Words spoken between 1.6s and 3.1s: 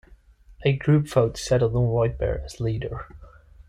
on Whitebear as leader.